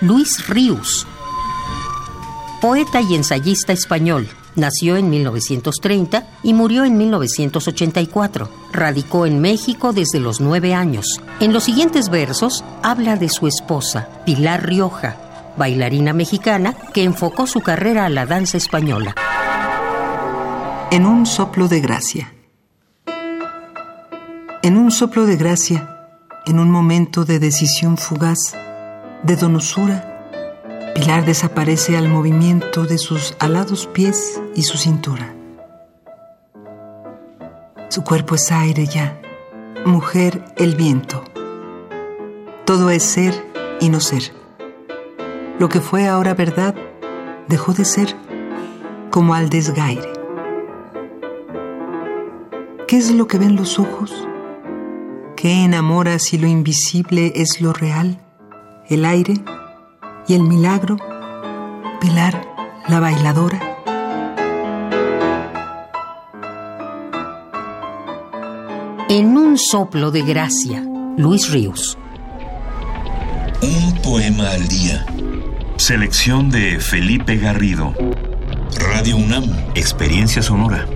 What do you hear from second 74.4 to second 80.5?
al día. Selección de Felipe Garrido. Radio UNAM. Experiencia